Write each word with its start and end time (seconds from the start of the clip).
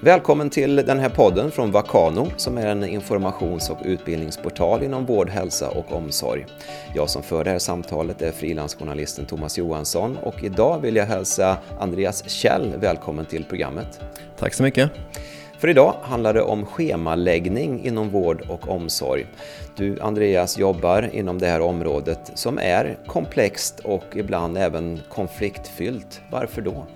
Välkommen 0.00 0.50
till 0.50 0.76
den 0.76 0.98
här 0.98 1.08
podden 1.08 1.50
från 1.50 1.70
Vakano 1.70 2.26
som 2.36 2.58
är 2.58 2.66
en 2.66 2.84
informations 2.84 3.70
och 3.70 3.78
utbildningsportal 3.84 4.82
inom 4.82 5.06
vård, 5.06 5.30
hälsa 5.30 5.70
och 5.70 5.92
omsorg. 5.92 6.46
Jag 6.94 7.10
som 7.10 7.22
för 7.22 7.44
det 7.44 7.50
här 7.50 7.58
samtalet 7.58 8.22
är 8.22 8.32
frilansjournalisten 8.32 9.26
Thomas 9.26 9.58
Johansson 9.58 10.16
och 10.16 10.44
idag 10.44 10.80
vill 10.80 10.96
jag 10.96 11.06
hälsa 11.06 11.58
Andreas 11.80 12.30
Kjell 12.30 12.74
välkommen 12.80 13.26
till 13.26 13.44
programmet. 13.44 14.00
Tack 14.38 14.54
så 14.54 14.62
mycket. 14.62 14.90
För 15.58 15.68
idag 15.68 15.94
handlar 16.02 16.34
det 16.34 16.42
om 16.42 16.66
schemaläggning 16.66 17.86
inom 17.86 18.10
vård 18.10 18.42
och 18.48 18.68
omsorg. 18.68 19.26
Du 19.76 20.00
Andreas 20.00 20.58
jobbar 20.58 21.10
inom 21.12 21.38
det 21.38 21.46
här 21.46 21.60
området 21.60 22.30
som 22.34 22.58
är 22.58 22.98
komplext 23.06 23.80
och 23.80 24.04
ibland 24.14 24.58
även 24.58 25.00
konfliktfyllt. 25.08 26.20
Varför 26.30 26.62
då? 26.62 26.86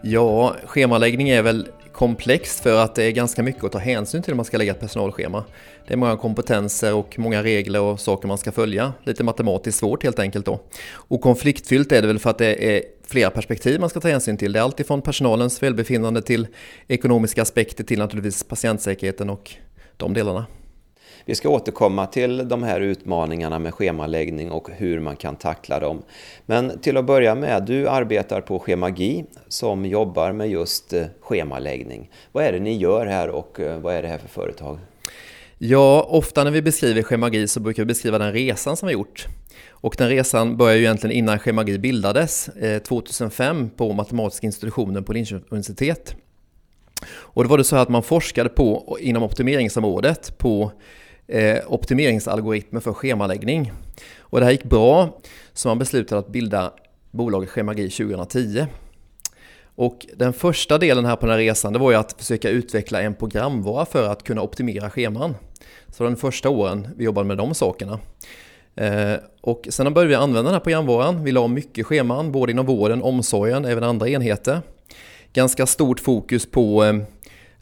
Ja, 0.00 0.54
schemaläggning 0.64 1.28
är 1.28 1.42
väl 1.42 1.68
komplext 1.98 2.60
för 2.60 2.84
att 2.84 2.94
det 2.94 3.04
är 3.04 3.10
ganska 3.10 3.42
mycket 3.42 3.64
att 3.64 3.72
ta 3.72 3.78
hänsyn 3.78 4.22
till 4.22 4.32
när 4.32 4.36
man 4.36 4.44
ska 4.44 4.58
lägga 4.58 4.72
ett 4.72 4.80
personalschema. 4.80 5.44
Det 5.86 5.92
är 5.92 5.96
många 5.96 6.16
kompetenser 6.16 6.94
och 6.94 7.18
många 7.18 7.42
regler 7.42 7.80
och 7.80 8.00
saker 8.00 8.28
man 8.28 8.38
ska 8.38 8.52
följa. 8.52 8.92
Lite 9.04 9.24
matematiskt 9.24 9.78
svårt 9.78 10.04
helt 10.04 10.18
enkelt 10.18 10.46
då. 10.46 10.60
Och 10.90 11.20
konfliktfyllt 11.20 11.92
är 11.92 12.02
det 12.02 12.08
väl 12.08 12.18
för 12.18 12.30
att 12.30 12.38
det 12.38 12.76
är 12.76 12.82
flera 13.06 13.30
perspektiv 13.30 13.80
man 13.80 13.90
ska 13.90 14.00
ta 14.00 14.08
hänsyn 14.08 14.36
till. 14.36 14.52
Det 14.52 14.58
är 14.58 14.62
alltifrån 14.62 15.02
personalens 15.02 15.62
välbefinnande 15.62 16.22
till 16.22 16.46
ekonomiska 16.88 17.42
aspekter 17.42 17.84
till 17.84 17.98
naturligtvis 17.98 18.44
patientsäkerheten 18.44 19.30
och 19.30 19.54
de 19.96 20.14
delarna. 20.14 20.46
Vi 21.24 21.34
ska 21.34 21.48
återkomma 21.48 22.06
till 22.06 22.48
de 22.48 22.62
här 22.62 22.80
utmaningarna 22.80 23.58
med 23.58 23.74
schemaläggning 23.74 24.50
och 24.50 24.68
hur 24.76 25.00
man 25.00 25.16
kan 25.16 25.36
tackla 25.36 25.80
dem. 25.80 26.02
Men 26.46 26.78
till 26.78 26.96
att 26.96 27.04
börja 27.04 27.34
med, 27.34 27.62
du 27.62 27.88
arbetar 27.88 28.40
på 28.40 28.58
Schemagi 28.58 29.24
som 29.48 29.86
jobbar 29.86 30.32
med 30.32 30.50
just 30.50 30.92
eh, 30.92 31.04
schemaläggning. 31.20 32.10
Vad 32.32 32.44
är 32.44 32.52
det 32.52 32.60
ni 32.60 32.76
gör 32.76 33.06
här 33.06 33.28
och 33.28 33.60
eh, 33.60 33.80
vad 33.80 33.94
är 33.94 34.02
det 34.02 34.08
här 34.08 34.18
för 34.18 34.28
företag? 34.28 34.78
Ja, 35.58 36.06
ofta 36.10 36.44
när 36.44 36.50
vi 36.50 36.62
beskriver 36.62 37.02
Schemagi 37.02 37.48
så 37.48 37.60
brukar 37.60 37.82
vi 37.82 37.86
beskriva 37.86 38.18
den 38.18 38.32
resan 38.32 38.76
som 38.76 38.86
vi 38.86 38.92
gjort. 38.92 39.26
Och 39.70 39.94
den 39.98 40.08
resan 40.08 40.56
började 40.56 40.78
ju 40.78 40.84
egentligen 40.84 41.16
innan 41.16 41.38
Schemagi 41.38 41.78
bildades, 41.78 42.48
eh, 42.48 42.82
2005 42.82 43.70
på 43.70 43.92
Matematiska 43.92 44.46
institutionen 44.46 45.04
på 45.04 45.12
Linköpings 45.12 45.52
universitet. 45.52 46.16
Och 47.06 47.44
då 47.44 47.50
var 47.50 47.58
det 47.58 47.64
så 47.64 47.76
att 47.76 47.88
man 47.88 48.02
forskade 48.02 48.48
på, 48.48 48.98
inom 49.00 49.22
optimeringsområdet, 49.22 50.38
på 50.38 50.72
eh, 51.26 51.58
optimeringsalgoritmer 51.66 52.80
för 52.80 52.92
schemaläggning. 52.92 53.72
Och 54.20 54.38
det 54.38 54.44
här 54.44 54.52
gick 54.52 54.64
bra, 54.64 55.20
så 55.52 55.68
man 55.68 55.78
beslutade 55.78 56.18
att 56.18 56.28
bilda 56.28 56.72
bolaget 57.10 57.50
Schemagi 57.50 57.90
2010. 57.90 58.66
Och 59.74 60.06
den 60.16 60.32
första 60.32 60.78
delen 60.78 61.04
här 61.04 61.16
på 61.16 61.26
den 61.26 61.32
här 61.32 61.38
resan 61.38 61.72
det 61.72 61.78
var 61.78 61.90
ju 61.90 61.96
att 61.96 62.12
försöka 62.18 62.50
utveckla 62.50 63.02
en 63.02 63.14
programvara 63.14 63.86
för 63.86 64.08
att 64.08 64.22
kunna 64.22 64.42
optimera 64.42 64.90
scheman. 64.90 65.34
Så 65.88 66.04
den 66.04 66.16
första 66.16 66.50
åren 66.50 66.88
vi 66.96 67.04
jobbade 67.04 67.26
med 67.26 67.36
de 67.36 67.54
sakerna. 67.54 67.98
Eh, 68.74 69.14
och 69.40 69.68
sen 69.70 69.94
började 69.94 70.08
vi 70.08 70.14
använda 70.14 70.42
den 70.42 70.52
här 70.52 70.60
programvaran. 70.60 71.24
Vi 71.24 71.32
la 71.32 71.46
mycket 71.46 71.86
scheman, 71.86 72.32
både 72.32 72.52
inom 72.52 72.66
vården, 72.66 73.02
omsorgen, 73.02 73.64
även 73.64 73.84
andra 73.84 74.08
enheter. 74.08 74.60
Ganska 75.38 75.66
stort 75.66 76.00
fokus 76.00 76.46
på 76.46 76.84
eh, 76.84 76.96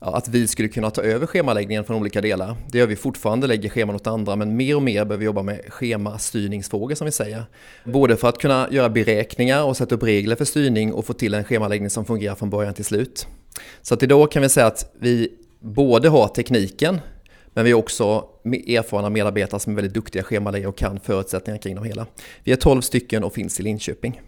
ja, 0.01 0.17
att 0.17 0.29
vi 0.29 0.49
skulle 0.49 0.69
kunna 0.69 0.91
ta 0.91 1.03
över 1.03 1.27
schemaläggningen 1.27 1.85
från 1.85 1.97
olika 1.97 2.21
delar. 2.21 2.57
Det 2.73 2.79
gör 2.79 2.87
vi 2.87 2.97
fortfarande, 2.97 3.47
lägger 3.47 3.69
scheman 3.69 3.95
åt 3.95 4.07
andra, 4.07 4.37
men 4.37 4.57
mer 4.57 4.77
och 4.77 4.83
mer 4.83 5.05
behöver 5.05 5.17
vi 5.17 5.25
jobba 5.25 5.43
med 5.43 5.61
schemastyrningsfrågor 5.69 6.95
som 6.95 7.05
vi 7.05 7.13
säger. 7.13 7.45
Både 7.85 8.17
för 8.17 8.29
att 8.29 8.39
kunna 8.39 8.69
göra 8.71 8.89
beräkningar 8.89 9.65
och 9.65 9.77
sätta 9.77 9.95
upp 9.95 10.03
regler 10.03 10.37
för 10.37 10.45
styrning 10.45 10.93
och 10.93 11.05
få 11.07 11.13
till 11.13 11.35
en 11.35 11.45
schemaläggning 11.45 11.91
som 11.91 12.05
fungerar 12.05 12.35
från 12.35 12.51
början 12.51 12.75
till 12.75 12.85
slut. 12.85 13.27
Så 13.83 13.95
att 13.95 14.03
idag 14.03 14.31
kan 14.31 14.43
vi 14.43 14.49
säga 14.49 14.67
att 14.67 14.95
vi 15.01 15.33
både 15.61 16.09
har 16.09 16.29
tekniken, 16.29 17.01
men 17.47 17.65
vi 17.65 17.73
har 17.73 17.79
också 17.79 18.25
erfarna 18.45 19.11
medarbetare 19.11 19.61
som 19.61 19.73
är 19.73 19.77
väldigt 19.77 19.95
duktiga 19.95 20.23
schemaläggare 20.23 20.69
och 20.69 20.79
kan 20.79 21.00
förutsättningar 21.00 21.59
kring 21.59 21.75
de 21.75 21.84
hela. 21.84 22.06
Vi 22.45 22.53
är 22.53 22.56
12 22.56 22.81
stycken 22.81 23.25
och 23.25 23.34
finns 23.34 23.61
i 23.61 23.62
Linköping. 23.62 24.21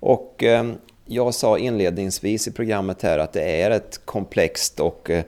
Och 0.00 0.42
ehm, 0.42 0.74
jag 1.06 1.34
sa 1.34 1.58
inledningsvis 1.58 2.48
i 2.48 2.52
programmet 2.52 3.02
här 3.02 3.18
att 3.18 3.32
det 3.32 3.62
är 3.62 3.70
ett 3.70 4.00
komplext 4.04 4.80
och, 4.80 5.10
eh, 5.10 5.24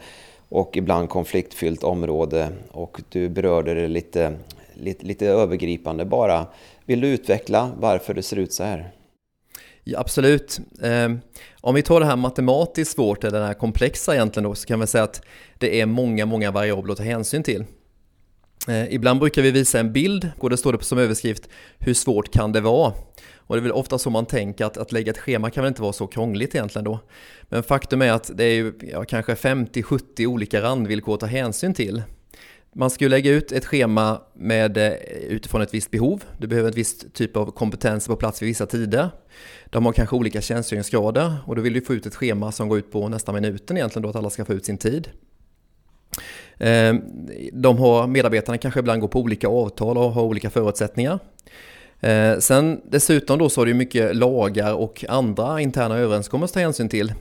och 0.49 0.77
ibland 0.77 1.09
konfliktfyllt 1.09 1.85
område 1.85 2.49
och 2.71 3.01
du 3.09 3.29
berörde 3.29 3.75
det 3.75 3.89
lite, 3.89 4.37
lite, 4.75 5.07
lite 5.07 5.27
övergripande 5.27 6.05
bara. 6.05 6.47
Vill 6.85 7.01
du 7.01 7.09
utveckla 7.09 7.71
varför 7.79 8.15
det 8.15 8.23
ser 8.23 8.37
ut 8.37 8.53
så 8.53 8.65
här? 8.65 8.91
Ja, 9.85 10.01
absolut. 10.01 10.61
Ehm, 10.83 11.21
om 11.61 11.75
vi 11.75 11.83
tar 11.83 12.01
det 12.01 12.07
här 12.07 12.17
matematiskt 12.17 12.95
svårt, 12.95 13.25
eller 13.25 13.41
det 13.41 13.47
här 13.47 13.55
komplexa 13.55 14.15
egentligen 14.15 14.49
då, 14.49 14.55
så 14.55 14.67
kan 14.67 14.81
vi 14.81 14.87
säga 14.87 15.05
att 15.05 15.23
det 15.59 15.81
är 15.81 15.87
många, 15.87 16.27
många 16.27 16.51
variabler 16.51 16.93
att 16.93 16.99
ta 16.99 17.05
hänsyn 17.05 17.43
till. 17.43 17.65
Ehm, 18.69 18.87
ibland 18.91 19.21
brukar 19.21 19.43
vi 19.43 19.51
visa 19.51 19.81
en 19.81 19.93
bild 19.93 20.31
och 20.39 20.51
det 20.51 20.57
står 20.57 20.73
det 20.73 20.85
som 20.85 20.99
överskrift 20.99 21.49
Hur 21.79 21.95
svårt 21.95 22.33
kan 22.33 22.53
det 22.53 22.61
vara? 22.61 22.93
Och 23.49 23.57
det 23.57 23.61
är 23.61 23.63
väl 23.63 23.73
ofta 23.73 23.99
så 23.99 24.11
man 24.11 24.27
tänker 24.27 24.65
att, 24.65 24.77
att 24.77 24.93
lägga 24.93 25.11
ett 25.11 25.19
schema 25.19 25.51
kan 25.51 25.63
väl 25.63 25.69
inte 25.69 25.83
vara 25.83 25.93
så 25.93 26.07
krångligt 26.07 26.55
egentligen 26.55 26.85
då. 26.85 26.99
Men 27.43 27.63
faktum 27.63 28.03
är 28.03 28.13
att 28.13 28.31
det 28.35 28.45
är 28.45 28.55
ju 28.55 28.73
ja, 28.93 29.05
kanske 29.05 29.35
50-70 29.35 30.27
olika 30.27 30.63
randvillkor 30.63 31.15
att 31.15 31.21
ta 31.21 31.27
hänsyn 31.27 31.75
till. 31.75 32.03
Man 32.73 32.91
ska 32.91 33.05
ju 33.05 33.09
lägga 33.09 33.31
ut 33.31 33.53
ett 33.53 33.65
schema 33.65 34.21
med, 34.35 34.77
eh, 34.77 34.93
utifrån 35.29 35.63
ett 35.63 35.75
visst 35.75 35.91
behov. 35.91 36.25
Du 36.39 36.47
behöver 36.47 36.69
en 36.69 36.75
viss 36.75 37.07
typ 37.13 37.37
av 37.37 37.51
kompetens 37.51 38.07
på 38.07 38.17
plats 38.17 38.43
vid 38.43 38.47
vissa 38.47 38.67
tider. 38.67 39.11
De 39.67 39.87
har 39.87 39.93
kanske 39.93 40.17
olika 40.17 40.41
tjänstgöringsgrader 40.41 41.35
och 41.47 41.57
då 41.57 41.63
vill 41.63 41.73
du 41.73 41.81
få 41.81 41.95
ut 41.95 42.07
ett 42.07 42.15
schema 42.15 42.53
som 42.53 42.69
går 42.69 42.79
ut 42.79 42.93
på 42.93 43.09
nästa 43.09 43.33
minuten 43.33 43.77
egentligen 43.77 44.03
då 44.03 44.09
att 44.09 44.17
alla 44.17 44.31
ska 44.31 44.45
få 44.45 44.53
ut 44.53 44.65
sin 44.65 44.79
tid. 44.79 45.09
Ehm, 46.59 47.03
de 47.53 47.79
har, 47.79 48.07
medarbetarna 48.07 48.59
kanske 48.59 48.81
ibland 48.81 49.01
går 49.01 49.09
på 49.09 49.21
olika 49.21 49.49
avtal 49.49 49.99
och 49.99 50.13
har 50.13 50.23
olika 50.23 50.51
förutsättningar. 50.51 51.19
Eh, 52.01 52.39
sen 52.39 52.81
dessutom 52.91 53.39
då 53.39 53.49
så 53.49 53.61
har 53.61 53.67
du 53.67 53.75
mycket 53.75 54.17
lagar 54.17 54.75
och 54.75 55.05
andra 55.09 55.61
interna 55.61 55.97
överenskommelser 55.97 56.53
att 56.53 56.55
ta 56.55 56.61
hänsyn 56.61 56.89
till. 56.89 57.13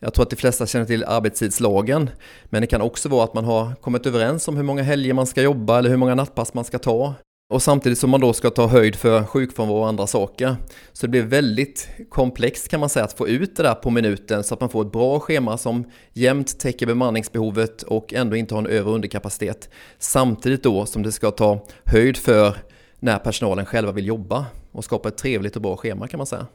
Jag 0.00 0.14
tror 0.14 0.22
att 0.22 0.30
de 0.30 0.36
flesta 0.36 0.66
känner 0.66 0.86
till 0.86 1.04
arbetstidslagen, 1.04 2.10
men 2.44 2.60
det 2.60 2.66
kan 2.66 2.80
också 2.80 3.08
vara 3.08 3.24
att 3.24 3.34
man 3.34 3.44
har 3.44 3.74
kommit 3.74 4.06
överens 4.06 4.48
om 4.48 4.56
hur 4.56 4.64
många 4.64 4.82
helger 4.82 5.14
man 5.14 5.26
ska 5.26 5.42
jobba 5.42 5.78
eller 5.78 5.90
hur 5.90 5.96
många 5.96 6.14
nattpass 6.14 6.54
man 6.54 6.64
ska 6.64 6.78
ta. 6.78 7.14
Och 7.52 7.62
samtidigt 7.62 7.98
som 7.98 8.10
man 8.10 8.20
då 8.20 8.32
ska 8.32 8.50
ta 8.50 8.66
höjd 8.66 8.96
för 8.96 9.24
sjukfrånvaro 9.24 9.78
och 9.78 9.88
andra 9.88 10.06
saker. 10.06 10.56
Så 10.92 11.06
det 11.06 11.10
blir 11.10 11.22
väldigt 11.22 11.88
komplext 12.10 12.68
kan 12.68 12.80
man 12.80 12.88
säga 12.88 13.04
att 13.04 13.12
få 13.12 13.28
ut 13.28 13.56
det 13.56 13.62
där 13.62 13.74
på 13.74 13.90
minuten 13.90 14.44
så 14.44 14.54
att 14.54 14.60
man 14.60 14.68
får 14.68 14.82
ett 14.82 14.92
bra 14.92 15.20
schema 15.20 15.58
som 15.58 15.84
jämnt 16.12 16.58
täcker 16.58 16.86
bemanningsbehovet 16.86 17.82
och 17.82 18.14
ändå 18.14 18.36
inte 18.36 18.54
har 18.54 18.62
en 18.62 18.66
över 18.66 18.88
och 18.88 18.94
underkapacitet. 18.94 19.70
Samtidigt 19.98 20.62
då 20.62 20.86
som 20.86 21.02
det 21.02 21.12
ska 21.12 21.30
ta 21.30 21.66
höjd 21.84 22.16
för 22.16 22.56
när 23.02 23.18
personalen 23.18 23.66
själva 23.66 23.92
vill 23.92 24.06
jobba 24.06 24.46
och 24.72 24.84
skapa 24.84 25.08
ett 25.08 25.16
trevligt 25.16 25.56
och 25.56 25.62
bra 25.62 25.76
schema 25.76 26.08
kan 26.08 26.18
man 26.18 26.26
säga. 26.26 26.46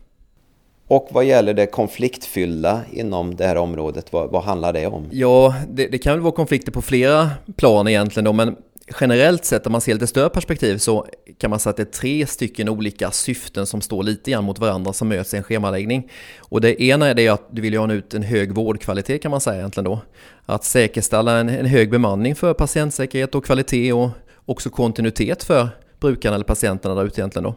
Och 0.88 1.08
vad 1.12 1.25
gäller 1.25 1.53
det 1.53 1.66
konfliktfyllda 1.66 2.81
inom 2.91 3.35
det 3.35 3.46
här 3.46 3.56
området, 3.56 4.13
vad, 4.13 4.31
vad 4.31 4.44
handlar 4.44 4.74
det 4.74 4.88
om? 4.88 5.08
Ja, 5.12 5.56
det, 5.69 5.88
det, 5.88 5.97
kan 5.97 6.13
väl 6.13 6.22
vara 6.22 6.31
konflikter 6.31 6.72
på 6.72 6.81
flera 6.81 7.30
plan 7.58 7.88
egentligen 7.88 8.25
då, 8.25 8.34
men 8.34 8.56
generellt 9.00 9.46
sett 9.46 9.66
om 9.66 9.72
man 9.72 9.81
ser 9.81 9.94
lite 9.94 10.08
större 10.08 10.30
perspektiv 10.30 10.78
så 10.78 11.06
kan 11.38 11.50
man 11.50 11.59
säga 11.59 11.69
att 11.72 11.78
det 11.78 11.84
är 11.84 12.00
tre 12.02 12.28
stycken 12.28 12.69
olika 12.69 13.12
syften 13.12 13.66
som 13.66 13.81
står 13.81 14.03
lite 14.03 14.31
grann 14.31 14.44
mot 14.44 14.59
varandra 14.59 14.94
som 14.94 15.08
möts 15.08 15.34
i 15.34 15.38
en 15.38 15.44
schemaläggning. 15.44 16.09
Och 16.40 16.62
det 16.62 16.84
ena 16.84 17.08
är 17.08 17.14
det 17.14 17.28
att 17.28 17.47
du 17.52 17.62
vill 17.62 17.78
ha 17.78 17.94
ut 17.94 18.14
en 18.14 18.24
hög 18.24 18.56
vårdkvalitet 18.56 19.22
kan 19.22 19.31
man 19.31 19.41
säga 19.41 19.58
egentligen 19.58 19.85
då. 19.85 20.00
Att 20.46 20.64
säkerställa 20.64 21.38
en, 21.38 21.50
en 21.50 21.66
hög 21.66 21.91
bemanning 21.91 22.35
för 22.35 22.53
patientsäkerhet 22.53 23.35
och 23.35 23.46
kvalitet 23.46 23.94
och 23.94 24.09
också 24.46 24.69
kontinuitet 24.69 25.44
för 25.44 25.69
brukarna 26.00 26.35
eller 26.35 26.46
patienterna 26.46 26.96
där 26.96 27.06
ute 27.06 27.22
egentligen 27.22 27.44
då. 27.44 27.56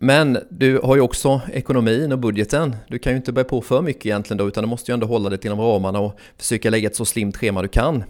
Men 0.00 0.38
du 0.50 0.80
har 0.82 0.96
ju 0.96 1.02
också 1.02 1.40
ekonomin 1.52 2.12
och 2.12 2.18
budgeten. 2.18 2.76
Du 2.88 2.98
kan 2.98 3.12
ju 3.12 3.16
inte 3.16 3.32
börja 3.32 3.44
på 3.44 3.60
för 3.60 3.82
mycket 3.82 4.06
egentligen 4.06 4.38
då, 4.38 4.48
utan 4.48 4.64
du 4.64 4.68
måste 4.68 4.90
ju 4.90 4.94
ändå 4.94 5.06
hålla 5.06 5.28
dig 5.30 5.38
till 5.38 5.50
de 5.50 5.60
ramarna 5.60 6.00
och 6.00 6.18
försöka 6.36 6.70
lägga 6.70 6.88
ett 6.88 6.96
så 6.96 7.04
slimt 7.04 7.36
schema 7.36 7.62
du 7.62 7.68
kan. 7.68 8.04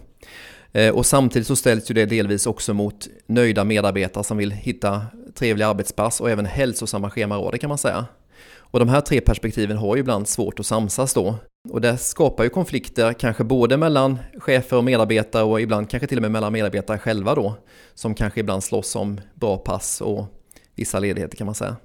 Eh, 0.71 0.95
och 0.95 1.05
samtidigt 1.05 1.47
så 1.47 1.55
ställs 1.55 1.91
ju 1.91 1.93
det 1.93 2.05
delvis 2.05 2.47
också 2.47 2.73
mot 2.73 3.07
nöjda 3.27 3.63
medarbetare 3.63 4.23
som 4.23 4.37
vill 4.37 4.51
hitta 4.51 5.01
trevliga 5.35 5.67
arbetspass 5.67 6.21
och 6.21 6.29
även 6.29 6.45
hälsosamma 6.45 7.09
schemaråder 7.09 7.57
kan 7.57 7.67
man 7.69 7.77
säga. 7.77 8.05
Och 8.71 8.79
de 8.79 8.89
här 8.89 9.01
tre 9.01 9.21
perspektiven 9.21 9.77
har 9.77 9.95
ju 9.95 9.99
ibland 9.99 10.27
svårt 10.27 10.59
att 10.59 10.65
samsas 10.65 11.13
då. 11.13 11.35
Och 11.69 11.81
det 11.81 11.97
skapar 11.97 12.43
ju 12.43 12.49
konflikter, 12.49 13.13
kanske 13.13 13.43
både 13.43 13.77
mellan 13.77 14.17
chefer 14.39 14.77
och 14.77 14.83
medarbetare 14.83 15.43
och 15.43 15.61
ibland 15.61 15.89
kanske 15.89 16.07
till 16.07 16.17
och 16.17 16.21
med 16.21 16.31
mellan 16.31 16.53
medarbetare 16.53 16.97
själva 16.97 17.35
då. 17.35 17.53
Som 17.93 18.13
kanske 18.13 18.39
ibland 18.39 18.63
slåss 18.63 18.95
om 18.95 19.21
bra 19.33 19.57
pass 19.57 20.01
och 20.01 20.25
vissa 20.75 20.99
ledigheter 20.99 21.37
kan 21.37 21.45
man 21.45 21.55
säga. 21.55 21.75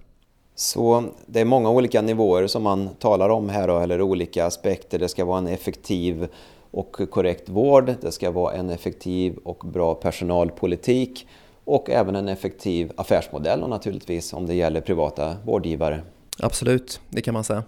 Så 0.55 1.05
det 1.27 1.41
är 1.41 1.45
många 1.45 1.71
olika 1.71 2.03
nivåer 2.03 2.47
som 2.47 2.63
man 2.63 2.89
talar 2.89 3.29
om 3.29 3.49
här 3.49 3.69
då, 3.69 3.79
eller 3.79 4.03
olika 4.03 4.47
aspekter. 4.47 4.99
Det 4.99 5.09
ska 5.09 5.25
vara 5.25 5.39
en 5.39 5.47
effektiv 5.47 6.29
och 6.71 6.93
korrekt 7.11 7.49
vård, 7.49 7.95
det 8.01 8.13
ska 8.13 8.31
vara 8.31 8.55
en 8.55 8.71
effektiv 8.71 9.37
och 9.45 9.67
bra 9.73 9.95
personalpolitik 9.95 11.27
och 11.65 11.91
även 11.91 12.17
en 12.17 12.29
effektiv 12.29 12.93
affärsmodell 12.97 13.63
och 13.63 13.71
naturligtvis 13.71 14.33
om 14.33 14.47
det 14.47 14.55
gäller 14.55 14.81
privata 14.81 15.37
vårdgivare. 15.45 16.03
Absolut, 16.39 17.01
det 17.11 17.23
kan 17.23 17.35
man 17.35 17.45
säga. 17.45 17.63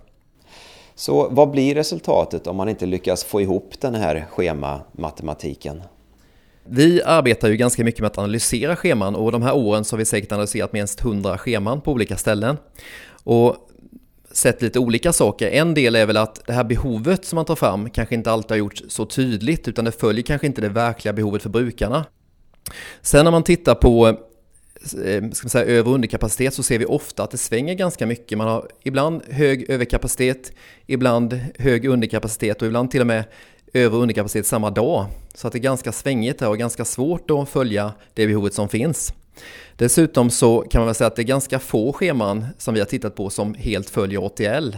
Så 0.95 1.29
vad 1.29 1.51
blir 1.51 1.75
resultatet 1.75 2.47
om 2.47 2.57
man 2.57 2.69
inte 2.69 2.87
lyckas 2.87 3.25
få 3.25 3.41
ihop 3.41 3.75
den 3.81 3.95
här 3.95 4.27
schemamatematiken? 4.31 5.83
Vi 6.65 7.03
arbetar 7.03 7.49
ju 7.49 7.57
ganska 7.57 7.85
mycket 7.85 8.01
med 8.01 8.07
att 8.11 8.19
analysera 8.19 8.77
scheman 8.77 9.15
och 9.15 9.33
de 9.33 9.43
här 9.43 9.55
åren 9.55 9.85
så 9.85 9.97
har 9.97 9.99
vi 9.99 10.05
säkert 10.05 10.33
analyserat 10.33 10.73
minst 10.73 11.01
100 11.01 11.39
scheman 11.39 11.81
på 11.81 11.93
olika 11.93 12.17
ställen. 12.17 12.57
Och 13.25 13.57
sett 14.33 14.63
lite 14.63 14.79
olika 14.79 15.13
saker. 15.13 15.51
En 15.51 15.75
del 15.75 15.97
är 15.97 16.07
väl 16.07 16.17
att 16.17 16.47
det 16.47 16.53
här 16.53 16.65
behovet 16.65 17.25
som 17.25 17.37
man 17.37 17.45
tar 17.45 17.57
fram 17.57 17.91
kanske 17.91 18.15
inte 18.15 18.31
alltid 18.31 18.51
har 18.51 18.57
gjorts 18.57 18.83
så 18.89 19.07
tydligt 19.07 19.69
utan 19.69 19.85
det 19.85 19.93
följer 19.93 20.23
kanske 20.23 20.47
inte 20.47 20.61
det 20.61 20.69
verkliga 20.69 21.13
behovet 21.13 21.43
för 21.43 21.51
brukarna. 21.51 22.05
Sen 23.03 23.25
när 23.25 23.31
man 23.31 23.43
tittar 23.43 23.75
på 23.75 24.19
Eh, 24.85 25.31
ska 25.31 25.45
man 25.45 25.51
säga, 25.51 25.65
över 25.65 25.89
och 25.91 25.95
underkapacitet 25.95 26.55
så 26.55 26.63
ser 26.63 26.79
vi 26.79 26.85
ofta 26.85 27.23
att 27.23 27.31
det 27.31 27.39
svänger 27.39 27.75
ganska 27.75 28.07
mycket. 28.07 28.39
Man 28.39 28.49
har 28.49 28.69
ibland 28.83 29.23
hög 29.31 29.71
överkapacitet, 29.71 30.53
ibland 30.87 31.41
hög 31.59 31.85
underkapacitet 31.87 32.63
och 32.63 32.69
ibland 32.69 32.91
till 32.91 33.01
och 33.01 33.07
med 33.07 33.25
över 33.73 33.97
och 33.97 34.03
underkapacitet 34.03 34.47
samma 34.47 34.71
dag. 34.71 35.07
Så 35.35 35.47
att 35.47 35.53
det 35.53 35.59
är 35.59 35.61
ganska 35.61 35.93
svängigt 35.93 36.41
här 36.41 36.49
och 36.49 36.59
ganska 36.59 36.85
svårt 36.85 37.31
att 37.31 37.49
följa 37.49 37.93
det 38.15 38.27
behovet 38.27 38.55
som 38.55 38.69
finns. 38.69 39.15
Dessutom 39.77 40.31
så 40.31 40.61
kan 40.71 40.81
man 40.81 40.87
väl 40.87 40.95
säga 40.95 41.09
att 41.09 41.17
det 41.17 41.23
är 41.23 41.25
ganska 41.25 41.59
få 41.59 41.93
scheman 41.93 42.47
som 42.59 42.75
vi 42.75 42.81
har 42.81 42.87
tittat 42.87 43.15
på 43.15 43.31
som 43.31 43.55
helt 43.55 43.91
följer 43.91 44.27
ATL. 44.27 44.77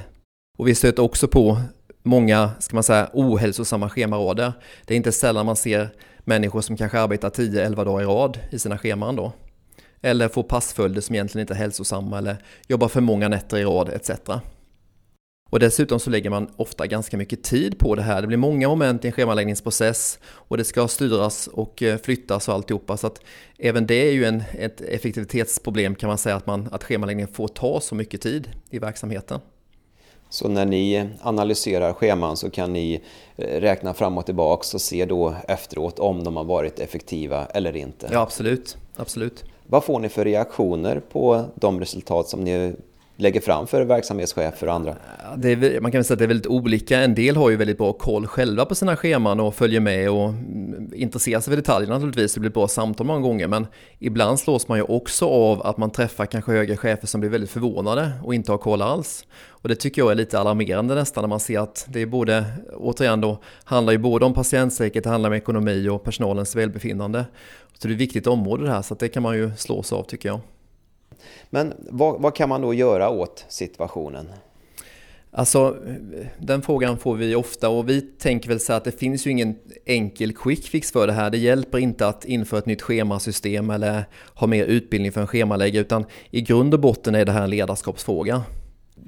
Och 0.58 0.68
vi 0.68 0.74
stöter 0.74 1.02
också 1.02 1.28
på 1.28 1.60
många, 2.02 2.50
ska 2.58 2.76
man 2.76 2.82
säga, 2.82 3.10
ohälsosamma 3.12 3.88
schemarader. 3.88 4.52
Det 4.84 4.94
är 4.94 4.96
inte 4.96 5.12
sällan 5.12 5.46
man 5.46 5.56
ser 5.56 5.88
människor 6.18 6.60
som 6.60 6.76
kanske 6.76 7.00
arbetar 7.00 7.30
10-11 7.30 7.84
dagar 7.84 8.02
i 8.02 8.04
rad 8.04 8.38
i 8.50 8.58
sina 8.58 8.78
scheman 8.78 9.16
då. 9.16 9.32
Eller 10.06 10.28
får 10.28 10.42
passföljder 10.42 11.00
som 11.00 11.14
egentligen 11.14 11.42
inte 11.42 11.54
är 11.54 11.58
hälsosamma 11.58 12.18
eller 12.18 12.36
jobbar 12.68 12.88
för 12.88 13.00
många 13.00 13.28
nätter 13.28 13.56
i 13.56 13.64
rad 13.64 13.88
etc. 13.88 14.10
Och 15.50 15.60
dessutom 15.60 16.00
så 16.00 16.10
lägger 16.10 16.30
man 16.30 16.50
ofta 16.56 16.86
ganska 16.86 17.16
mycket 17.16 17.42
tid 17.42 17.78
på 17.78 17.94
det 17.94 18.02
här. 18.02 18.20
Det 18.20 18.26
blir 18.26 18.38
många 18.38 18.68
moment 18.68 19.04
i 19.04 19.08
en 19.08 19.12
schemaläggningsprocess 19.12 20.18
och 20.24 20.56
det 20.56 20.64
ska 20.64 20.88
styras 20.88 21.46
och 21.46 21.82
eh, 21.82 21.98
flyttas 21.98 22.48
och 22.48 22.54
alltihopa. 22.54 22.96
Så 22.96 23.06
att 23.06 23.20
även 23.58 23.86
det 23.86 24.08
är 24.08 24.12
ju 24.12 24.24
en, 24.24 24.42
ett 24.58 24.80
effektivitetsproblem 24.80 25.94
kan 25.94 26.08
man 26.08 26.18
säga 26.18 26.36
att, 26.36 26.46
man, 26.46 26.68
att 26.72 26.84
schemaläggningen 26.84 27.32
får 27.32 27.48
ta 27.48 27.80
så 27.80 27.94
mycket 27.94 28.20
tid 28.20 28.50
i 28.70 28.78
verksamheten. 28.78 29.40
Så 30.28 30.48
när 30.48 30.66
ni 30.66 31.08
analyserar 31.22 31.92
scheman 31.92 32.36
så 32.36 32.50
kan 32.50 32.72
ni 32.72 33.00
eh, 33.36 33.60
räkna 33.60 33.94
fram 33.94 34.18
och 34.18 34.26
tillbaka 34.26 34.66
och 34.74 34.80
se 34.80 35.04
då 35.04 35.34
efteråt 35.48 35.98
om 35.98 36.24
de 36.24 36.36
har 36.36 36.44
varit 36.44 36.78
effektiva 36.78 37.46
eller 37.46 37.76
inte? 37.76 38.08
Ja, 38.12 38.20
absolut. 38.20 38.76
absolut. 38.96 39.44
Vad 39.66 39.84
får 39.84 40.00
ni 40.00 40.08
för 40.08 40.24
reaktioner 40.24 41.00
på 41.12 41.44
de 41.54 41.80
resultat 41.80 42.28
som 42.28 42.40
ni 42.40 42.74
lägger 43.16 43.40
fram 43.40 43.66
för 43.66 43.84
verksamhetschefer 43.84 44.66
och 44.66 44.74
andra? 44.74 44.96
Är, 45.42 45.80
man 45.80 45.92
kan 45.92 46.04
säga 46.04 46.14
att 46.14 46.18
det 46.18 46.24
är 46.24 46.28
väldigt 46.28 46.46
olika. 46.46 47.00
En 47.00 47.14
del 47.14 47.36
har 47.36 47.50
ju 47.50 47.56
väldigt 47.56 47.78
bra 47.78 47.92
koll 47.92 48.26
själva 48.26 48.64
på 48.64 48.74
sina 48.74 48.96
scheman 48.96 49.40
och 49.40 49.54
följer 49.54 49.80
med 49.80 50.10
och 50.10 50.28
mm, 50.28 50.90
intresserar 50.94 51.40
sig 51.40 51.50
för 51.50 51.56
detaljerna 51.56 51.94
naturligtvis. 51.94 52.34
Det 52.34 52.40
blir 52.40 52.50
bra 52.50 52.68
samtal 52.68 53.06
många 53.06 53.20
gånger 53.20 53.48
men 53.48 53.66
ibland 53.98 54.40
slås 54.40 54.68
man 54.68 54.78
ju 54.78 54.84
också 54.84 55.26
av 55.26 55.62
att 55.62 55.76
man 55.76 55.90
träffar 55.90 56.26
kanske 56.26 56.52
högre 56.52 56.76
chefer 56.76 57.06
som 57.06 57.20
blir 57.20 57.30
väldigt 57.30 57.50
förvånade 57.50 58.12
och 58.24 58.34
inte 58.34 58.52
har 58.52 58.58
koll 58.58 58.82
alls. 58.82 59.26
Och 59.48 59.68
det 59.68 59.74
tycker 59.74 60.02
jag 60.02 60.10
är 60.10 60.14
lite 60.14 60.40
alarmerande 60.40 60.94
nästan 60.94 61.22
när 61.22 61.28
man 61.28 61.40
ser 61.40 61.58
att 61.58 61.86
det 61.88 62.02
är 62.02 62.06
både, 62.06 62.44
återigen 62.76 63.20
då, 63.20 63.38
handlar 63.64 63.92
ju 63.92 63.98
både 63.98 64.26
om 64.26 64.34
patientsäkerhet, 64.34 65.04
det 65.04 65.10
handlar 65.10 65.30
om 65.30 65.36
ekonomi 65.36 65.88
och 65.88 66.04
personalens 66.04 66.56
välbefinnande. 66.56 67.24
Så 67.78 67.88
det 67.88 67.92
är 67.92 67.94
ett 67.94 68.00
viktigt 68.00 68.26
område 68.26 68.64
det 68.64 68.70
här 68.70 68.82
så 68.82 68.94
att 68.94 69.00
det 69.00 69.08
kan 69.08 69.22
man 69.22 69.36
ju 69.36 69.50
slås 69.56 69.92
av 69.92 70.02
tycker 70.02 70.28
jag. 70.28 70.40
Men 71.50 71.74
vad, 71.78 72.20
vad 72.20 72.34
kan 72.34 72.48
man 72.48 72.60
då 72.60 72.74
göra 72.74 73.08
åt 73.08 73.44
situationen? 73.48 74.28
Alltså, 75.30 75.76
den 76.38 76.62
frågan 76.62 76.98
får 76.98 77.14
vi 77.14 77.34
ofta 77.34 77.68
och 77.68 77.88
vi 77.88 78.00
tänker 78.00 78.48
väl 78.48 78.60
så 78.60 78.72
att 78.72 78.84
det 78.84 78.92
finns 78.92 79.26
ju 79.26 79.30
ingen 79.30 79.56
enkel 79.86 80.32
quick 80.32 80.66
fix 80.66 80.92
för 80.92 81.06
det 81.06 81.12
här. 81.12 81.30
Det 81.30 81.38
hjälper 81.38 81.78
inte 81.78 82.08
att 82.08 82.24
införa 82.24 82.58
ett 82.58 82.66
nytt 82.66 82.82
schemasystem 82.82 83.70
eller 83.70 84.04
ha 84.34 84.46
mer 84.46 84.64
utbildning 84.64 85.12
för 85.12 85.20
en 85.20 85.26
schemaläggare 85.26 85.80
utan 85.80 86.04
i 86.30 86.40
grund 86.40 86.74
och 86.74 86.80
botten 86.80 87.14
är 87.14 87.24
det 87.24 87.32
här 87.32 87.44
en 87.44 87.50
ledarskapsfråga. 87.50 88.42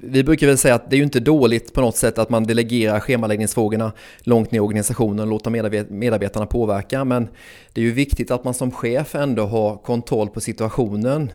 Vi 0.03 0.23
brukar 0.23 0.47
väl 0.47 0.57
säga 0.57 0.75
att 0.75 0.89
det 0.89 0.95
är 0.95 0.97
ju 0.97 1.03
inte 1.03 1.19
dåligt 1.19 1.73
på 1.73 1.81
något 1.81 1.95
sätt 1.95 2.17
att 2.17 2.29
man 2.29 2.43
delegerar 2.43 2.99
schemaläggningsfrågorna 2.99 3.91
långt 4.19 4.51
ner 4.51 4.57
i 4.57 4.61
organisationen 4.61 5.19
och 5.19 5.27
låter 5.27 5.51
medarbetarna 5.91 6.45
påverka 6.45 7.05
men 7.05 7.27
det 7.73 7.81
är 7.81 7.85
ju 7.85 7.91
viktigt 7.91 8.31
att 8.31 8.43
man 8.43 8.53
som 8.53 8.71
chef 8.71 9.15
ändå 9.15 9.45
har 9.45 9.77
kontroll 9.77 10.29
på 10.29 10.41
situationen 10.41 11.31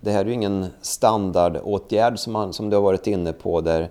det 0.00 0.10
här 0.10 0.20
är 0.20 0.24
ju 0.24 0.32
ingen 0.32 0.66
standardåtgärd 0.80 2.18
som, 2.18 2.32
man, 2.32 2.52
som 2.52 2.70
du 2.70 2.76
har 2.76 2.82
varit 2.82 3.06
inne 3.06 3.32
på 3.32 3.60
där 3.60 3.90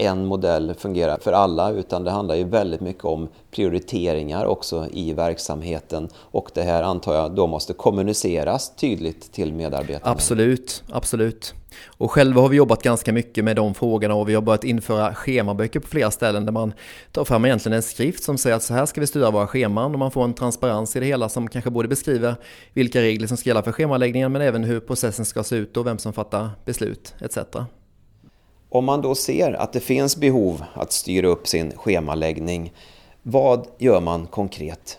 en 0.00 0.26
modell 0.26 0.74
fungerar 0.74 1.18
för 1.18 1.32
alla 1.32 1.70
utan 1.70 2.04
det 2.04 2.10
handlar 2.10 2.34
ju 2.34 2.44
väldigt 2.44 2.80
mycket 2.80 3.04
om 3.04 3.28
prioriteringar 3.50 4.44
också 4.44 4.86
i 4.92 5.12
verksamheten 5.12 6.08
och 6.16 6.50
det 6.54 6.62
här 6.62 6.82
antar 6.82 7.14
jag 7.14 7.34
då 7.34 7.46
måste 7.46 7.72
kommuniceras 7.72 8.76
tydligt 8.76 9.32
till 9.32 9.52
medarbetarna. 9.52 10.12
Absolut, 10.12 10.82
absolut. 10.90 11.54
Och 11.86 12.10
själva 12.10 12.40
har 12.40 12.48
vi 12.48 12.56
jobbat 12.56 12.82
ganska 12.82 13.12
mycket 13.12 13.44
med 13.44 13.56
de 13.56 13.74
frågorna 13.74 14.14
och 14.14 14.28
vi 14.28 14.34
har 14.34 14.42
börjat 14.42 14.64
införa 14.64 15.14
schemaböcker 15.14 15.80
på 15.80 15.88
flera 15.88 16.10
ställen 16.10 16.44
där 16.44 16.52
man 16.52 16.72
tar 17.12 17.24
fram 17.24 17.44
egentligen 17.44 17.76
en 17.76 17.82
skrift 17.82 18.22
som 18.22 18.38
säger 18.38 18.56
att 18.56 18.62
så 18.62 18.74
här 18.74 18.86
ska 18.86 19.00
vi 19.00 19.06
styra 19.06 19.30
våra 19.30 19.46
scheman 19.46 19.92
och 19.92 19.98
man 19.98 20.10
får 20.10 20.24
en 20.24 20.34
transparens 20.34 20.96
i 20.96 21.00
det 21.00 21.06
hela 21.06 21.28
som 21.28 21.48
kanske 21.48 21.70
både 21.70 21.88
beskriver 21.88 22.34
vilka 22.72 23.00
regler 23.00 23.26
som 23.26 23.36
ska 23.36 23.50
gälla 23.50 23.62
för 23.62 23.72
schemaläggningen 23.72 24.32
men 24.32 24.42
även 24.42 24.64
hur 24.64 24.80
processen 24.80 25.24
ska 25.24 25.42
se 25.42 25.56
ut 25.56 25.76
och 25.76 25.86
vem 25.86 25.98
som 25.98 26.12
fattar 26.12 26.50
beslut 26.64 27.14
etc. 27.20 27.38
Om 28.72 28.84
man 28.84 29.02
då 29.02 29.14
ser 29.14 29.52
att 29.52 29.72
det 29.72 29.80
finns 29.80 30.16
behov 30.16 30.64
att 30.74 30.92
styra 30.92 31.26
upp 31.26 31.48
sin 31.48 31.72
schemaläggning, 31.76 32.72
vad 33.22 33.66
gör 33.78 34.00
man 34.00 34.26
konkret? 34.26 34.98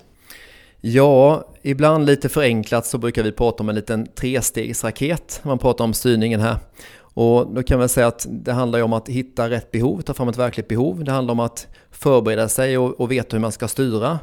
Ja, 0.81 1.43
ibland 1.61 2.05
lite 2.05 2.29
förenklat 2.29 2.85
så 2.85 2.97
brukar 2.97 3.23
vi 3.23 3.31
prata 3.31 3.63
om 3.63 3.69
en 3.69 3.75
liten 3.75 4.07
trestegsraket. 4.15 5.41
Man 5.43 5.57
pratar 5.57 5.83
om 5.83 5.93
styrningen 5.93 6.39
här. 6.39 6.57
Och 6.97 7.53
då 7.53 7.63
kan 7.63 7.79
man 7.79 7.89
säga 7.89 8.07
att 8.07 8.25
det 8.29 8.51
handlar 8.51 8.81
om 8.81 8.93
att 8.93 9.09
hitta 9.09 9.49
rätt 9.49 9.71
behov, 9.71 10.01
ta 10.01 10.13
fram 10.13 10.29
ett 10.29 10.37
verkligt 10.37 10.67
behov. 10.67 11.03
Det 11.03 11.11
handlar 11.11 11.31
om 11.31 11.39
att 11.39 11.67
förbereda 11.91 12.49
sig 12.49 12.77
och, 12.77 12.99
och 12.99 13.11
veta 13.11 13.35
hur 13.35 13.41
man 13.41 13.51
ska 13.51 13.67
styra. 13.67 14.19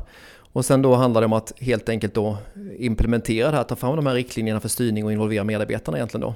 Och 0.53 0.65
sen 0.65 0.83
då 0.83 0.95
handlar 0.95 1.21
det 1.21 1.25
om 1.25 1.33
att 1.33 1.53
helt 1.61 1.89
enkelt 1.89 2.15
då 2.15 2.37
implementera 2.79 3.50
det 3.50 3.56
här, 3.56 3.65
ta 3.65 3.77
fram 3.77 3.97
de 3.97 4.06
här 4.06 4.15
riktlinjerna 4.15 4.61
för 4.61 4.69
styrning 4.69 5.05
och 5.05 5.12
involvera 5.12 5.45
medarbetarna 5.45 5.99
egentligen 5.99 6.21
då. 6.21 6.35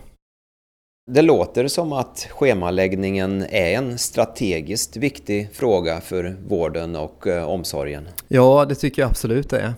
Det 1.06 1.22
låter 1.22 1.68
som 1.68 1.92
att 1.92 2.28
schemaläggningen 2.30 3.42
är 3.42 3.74
en 3.74 3.98
strategiskt 3.98 4.96
viktig 4.96 5.48
fråga 5.52 6.00
för 6.00 6.36
vården 6.46 6.96
och 6.96 7.26
eh, 7.26 7.44
omsorgen. 7.44 8.08
Ja, 8.28 8.64
det 8.68 8.74
tycker 8.74 9.02
jag 9.02 9.10
absolut 9.10 9.50
det 9.50 9.60
är. 9.60 9.74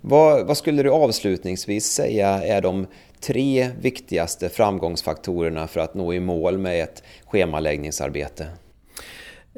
Vad, 0.00 0.46
vad, 0.46 0.56
skulle 0.56 0.82
du 0.82 0.90
avslutningsvis 0.90 1.86
säga 1.86 2.28
är 2.28 2.62
de 2.62 2.86
tre 3.20 3.70
viktigaste 3.80 4.48
framgångsfaktorerna 4.48 5.68
för 5.68 5.80
att 5.80 5.94
nå 5.94 6.12
i 6.12 6.20
mål 6.20 6.58
med 6.58 6.82
ett 6.82 7.02
schemaläggningsarbete? 7.26 8.46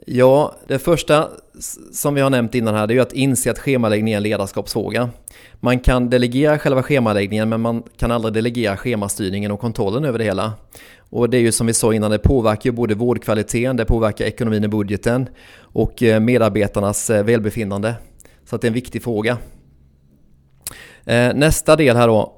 Ja, 0.06 0.54
det 0.66 0.78
första 0.78 1.28
som 1.92 2.14
vi 2.14 2.20
har 2.20 2.30
nämnt 2.30 2.54
innan 2.54 2.74
här 2.74 2.86
det 2.86 2.92
är 2.92 2.96
ju 2.96 3.02
att 3.02 3.12
inse 3.12 3.50
att 3.50 3.58
schemaläggning 3.58 4.12
är 4.12 4.16
en 4.16 4.22
ledarskapsfråga. 4.22 5.10
Man 5.60 5.80
kan 5.80 6.10
delegera 6.10 6.58
själva 6.58 6.82
schemaläggningen 6.82 7.48
men 7.48 7.60
man 7.60 7.82
kan 7.96 8.10
aldrig 8.10 8.34
delegera 8.34 8.76
schemastyrningen 8.76 9.50
och 9.50 9.60
kontrollen 9.60 10.04
över 10.04 10.18
det 10.18 10.24
hela. 10.24 10.52
Och 11.10 11.30
det 11.30 11.36
är 11.36 11.40
ju 11.40 11.52
som 11.52 11.66
vi 11.66 11.74
sa 11.74 11.94
innan, 11.94 12.10
det 12.10 12.18
påverkar 12.18 12.70
ju 12.70 12.72
både 12.72 12.94
vårdkvaliteten, 12.94 13.76
det 13.76 13.84
påverkar 13.84 14.24
ekonomin 14.24 14.64
i 14.64 14.68
budgeten 14.68 15.28
och 15.60 16.02
eh, 16.02 16.20
medarbetarnas 16.20 17.10
eh, 17.10 17.24
välbefinnande. 17.24 17.94
Så 18.44 18.56
att 18.56 18.62
det 18.62 18.66
är 18.66 18.70
en 18.70 18.74
viktig 18.74 19.02
fråga. 19.02 19.38
Eh, 21.04 21.34
nästa 21.34 21.76
del 21.76 21.96
här 21.96 22.08
då, 22.08 22.32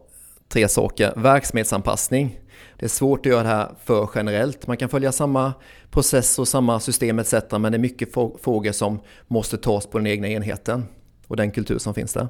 tre 0.49 0.69
saker. 0.69 1.13
Verksamhetsanpassning. 1.17 2.39
Det 2.83 2.87
är 2.87 2.89
svårt 2.89 3.27
att 3.27 3.33
göra 3.33 3.43
det 3.43 3.49
här 3.49 3.71
för 3.85 4.11
generellt. 4.15 4.67
Man 4.67 4.77
kan 4.77 4.89
följa 4.89 5.13
samma 5.13 5.53
process 5.91 6.39
och 6.39 6.49
samma 6.49 6.81
system 6.81 7.19
etc. 7.19 7.35
Men 7.51 7.63
det 7.63 7.77
är 7.77 7.79
mycket 7.79 8.13
frågor 8.13 8.73
som 8.73 9.01
måste 9.29 9.59
tas 9.59 9.87
på 9.87 9.99
den 9.99 10.07
egna 10.07 10.29
enheten 10.29 10.85
och 11.27 11.37
den 11.37 11.51
kultur 11.51 11.79
som 11.79 11.95
finns 11.95 12.13
där. 12.13 12.29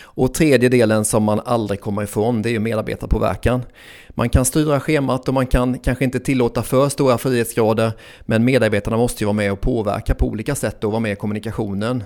Och 0.00 0.34
tredje 0.34 0.68
delen 0.68 1.04
som 1.04 1.22
man 1.22 1.40
aldrig 1.44 1.80
kommer 1.80 2.02
ifrån 2.02 2.42
det 2.42 2.48
är 2.48 2.50
ju 2.50 2.58
medarbetarpåverkan. 2.58 3.62
Man 4.10 4.28
kan 4.28 4.44
styra 4.44 4.80
schemat 4.80 5.28
och 5.28 5.34
man 5.34 5.46
kan 5.46 5.78
kanske 5.78 6.04
inte 6.04 6.20
tillåta 6.20 6.62
för 6.62 6.88
stora 6.88 7.18
frihetsgrader 7.18 7.92
men 8.20 8.44
medarbetarna 8.44 8.96
måste 8.96 9.24
ju 9.24 9.26
vara 9.26 9.36
med 9.36 9.52
och 9.52 9.60
påverka 9.60 10.14
på 10.14 10.26
olika 10.26 10.54
sätt 10.54 10.84
och 10.84 10.92
vara 10.92 11.00
med 11.00 11.12
i 11.12 11.16
kommunikationen. 11.16 12.04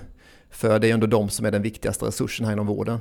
För 0.50 0.78
det 0.78 0.86
är 0.86 0.88
ju 0.88 0.94
ändå 0.94 1.06
de 1.06 1.28
som 1.28 1.46
är 1.46 1.50
den 1.50 1.62
viktigaste 1.62 2.04
resursen 2.04 2.46
här 2.46 2.52
inom 2.52 2.66
vården. 2.66 2.98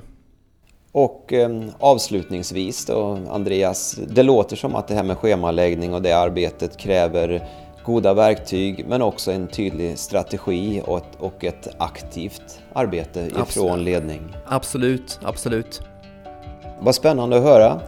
Och 0.92 1.34
eh, 1.34 1.50
avslutningsvis 1.80 2.86
då, 2.86 3.20
Andreas, 3.32 4.00
det 4.08 4.24
låter 4.24 4.56
som 4.56 4.76
att 4.76 4.88
det 4.88 4.94
här 4.94 5.04
med 5.04 5.18
schemaläggning 5.18 5.94
och 5.94 6.02
det 6.02 6.12
arbetet 6.12 6.78
kräver 6.78 7.48
goda 7.84 8.14
verktyg 8.14 8.86
men 8.88 9.02
också 9.02 9.32
en 9.32 9.48
tydlig 9.48 9.98
strategi 9.98 10.82
och 10.86 10.98
ett, 10.98 11.16
och 11.20 11.44
ett 11.44 11.68
aktivt 11.78 12.60
arbete 12.74 13.20
ifrån 13.20 13.42
absolut. 13.42 13.86
ledning. 13.86 14.36
Absolut, 14.46 15.20
absolut. 15.24 15.82
Vad 16.80 16.96
spännande 16.96 17.38
att 17.38 17.44
höra. 17.44 17.80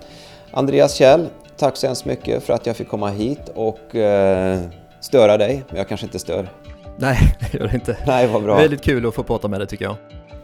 Andreas 0.52 0.96
Kjell, 0.96 1.30
tack 1.58 1.78
så 1.78 1.88
hemskt 1.88 2.06
mycket 2.06 2.44
för 2.44 2.54
att 2.54 2.66
jag 2.66 2.76
fick 2.76 2.88
komma 2.88 3.10
hit 3.10 3.52
och 3.56 3.96
eh, 3.96 4.60
störa 5.00 5.38
dig, 5.38 5.64
men 5.70 5.78
jag 5.78 5.88
kanske 5.88 6.06
inte 6.06 6.20
stör. 6.20 6.50
Nej, 6.98 7.18
det 7.40 7.58
gör 7.58 7.68
det 7.68 7.76
inte. 7.76 7.98
Nej, 8.08 8.28
vad 8.28 8.44
bra. 8.44 8.56
Väldigt 8.56 8.82
kul 8.82 9.06
att 9.06 9.14
få 9.16 9.24
prata 9.24 9.48
med 9.48 9.60
dig 9.60 9.68
tycker 9.68 9.86
jag. 9.86 9.96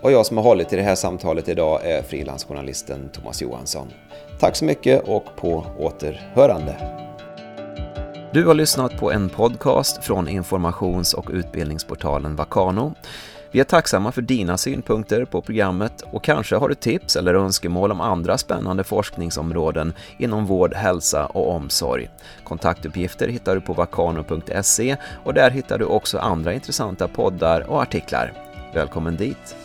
Och 0.02 0.12
jag 0.12 0.26
som 0.26 0.38
har 0.38 0.44
hållit 0.44 0.74
i 0.74 0.76
det 0.76 0.82
här 0.82 0.96
samtalet 0.96 1.50
idag 1.50 1.86
är 1.86 2.04
frilansjournalisten 2.04 3.10
Thomas 3.10 3.42
Johansson. 3.42 3.88
Tack 4.40 4.56
så 4.56 4.66
mycket 4.66 5.04
och 5.08 5.26
på 5.36 5.66
återhörande. 5.78 6.76
Du 8.34 8.46
har 8.46 8.54
lyssnat 8.54 8.98
på 8.98 9.12
en 9.12 9.30
podcast 9.30 10.04
från 10.04 10.28
informations 10.28 11.14
och 11.14 11.30
utbildningsportalen 11.34 12.36
Vakano. 12.36 12.94
Vi 13.52 13.60
är 13.60 13.64
tacksamma 13.64 14.12
för 14.12 14.22
dina 14.22 14.58
synpunkter 14.58 15.26
på 15.26 15.42
programmet 15.42 16.02
och 16.02 16.24
kanske 16.24 16.56
har 16.56 16.70
du 16.70 16.76
tips 16.76 17.16
eller 17.16 17.34
önskemål 17.34 17.92
om 17.92 18.02
andra 18.02 18.38
spännande 18.38 18.84
forskningsområden 18.84 19.94
inom 20.18 20.46
vård, 20.46 20.74
hälsa 20.74 21.26
och 21.26 21.50
omsorg. 21.50 22.10
Kontaktuppgifter 22.44 23.28
hittar 23.28 23.56
du 23.56 23.62
på 23.62 23.74
vakano.se 23.74 24.96
och 25.24 25.34
där 25.34 25.52
hittar 25.52 25.78
du 25.78 25.86
också 25.86 26.18
andra 26.18 26.54
intressanta 26.54 27.08
poddar 27.08 27.62
och 27.70 27.82
artiklar. 27.82 28.34
Välkommen 28.74 29.16
dit! 29.16 29.56